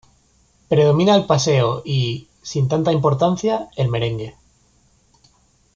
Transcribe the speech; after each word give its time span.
Predomina 0.67 1.15
el 1.15 1.27
paseo 1.27 1.83
y, 1.85 2.27
sin 2.41 2.67
tanta 2.67 2.91
importancia, 2.91 3.69
el 3.77 3.89
merengue. 3.89 4.35